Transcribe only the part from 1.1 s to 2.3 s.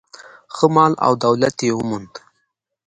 دولت یې وموند.